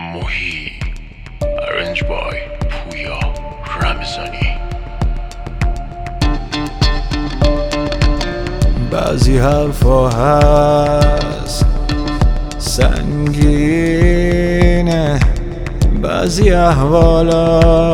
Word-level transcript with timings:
موهی 0.00 0.72
ارنج 1.68 2.04
بای 2.04 2.38
پویا 2.70 3.18
رمزانی. 3.82 4.56
بعضی 8.90 9.38
حرفا 9.38 10.08
هست 10.08 11.66
سنگینه. 12.58 14.00
بعضی 16.02 16.50
احوالات 16.50 17.90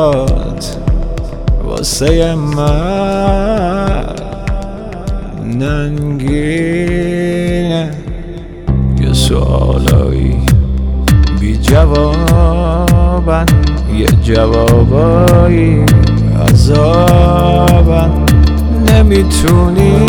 واسه 1.65 2.35
من 2.35 4.07
ننگینه. 5.45 6.87
یه 9.01 9.13
سوالایی 9.13 10.56
بی 11.47 11.57
جوابن 11.57 13.47
یه 13.99 14.07
جوابایی 14.07 15.87
عذابن. 16.51 18.11
نمی‌تونی 18.93 20.07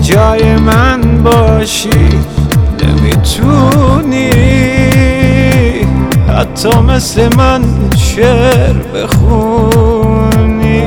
جای 0.00 0.56
من 0.56 1.00
باشی 1.24 1.90
نمی‌تونی. 2.82 4.30
حتی 6.28 6.78
مثل 6.88 7.36
من 7.36 7.62
شعر 7.96 8.74
بخونی. 8.94 10.82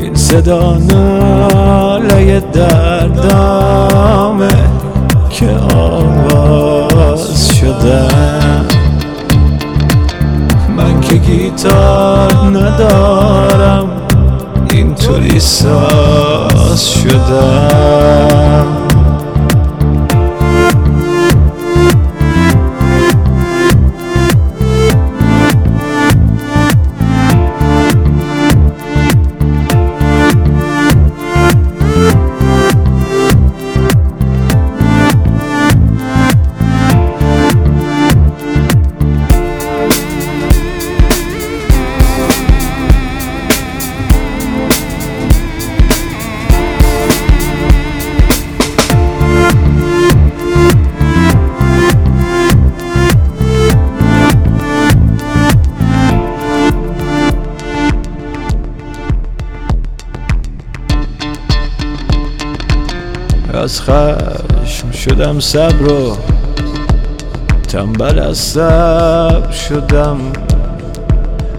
این 0.00 0.14
صدا 0.14 0.78
ناله 0.78 2.40
دردامه 2.52 4.48
که 5.30 5.50
آواز 5.74 7.52
شدم 7.54 8.17
گیتار 11.28 12.32
ندارم. 12.52 13.88
اینطوری 14.70 15.40
ساز 15.40 16.90
شدم. 16.90 18.47
از 63.68 63.82
خشم 63.82 64.90
شدم 64.92 65.40
صبر 65.40 65.92
و 65.92 66.16
تنبل 67.68 68.18
از 68.18 68.38
صبر 68.38 69.52
شدم. 69.52 70.18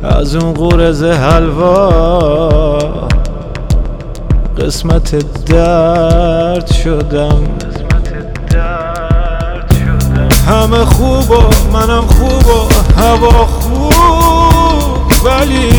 از 0.03 0.35
اون 0.35 0.53
قرز 0.53 1.03
حلوا 1.03 2.79
قسمت 4.57 5.15
درد 5.45 6.71
شدم. 6.71 7.43
همه 10.47 10.85
خوب 10.85 11.31
و 11.31 11.35
منم 11.73 12.01
خوب 12.01 12.47
و 12.47 12.99
هوا 13.01 13.45
خوب 13.45 13.93
ولی 15.25 15.69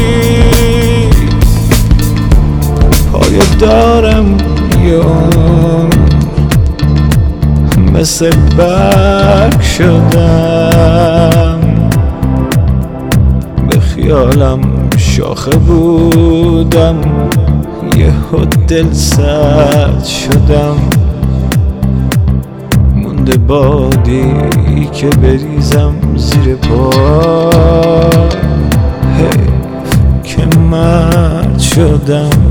پای 3.13 3.39
دارم 3.59 4.37
یون 4.85 5.40
مثل 8.01 8.31
برگ 8.59 9.61
شدم. 9.61 11.61
به 13.71 13.81
خیالم 13.81 14.61
شاخه 14.97 15.57
بودم. 15.57 16.97
یه 17.97 18.13
دل 18.69 18.93
سرد 18.93 20.05
شدم. 20.05 20.77
مونده 22.95 23.39
بادی 23.39 24.33
که 24.93 25.07
بریزم 25.07 25.95
زیر 26.17 26.55
پا. 26.55 26.91
حیف 29.17 30.25
که 30.25 30.59
مرد 30.59 31.59
شدم. 31.59 32.50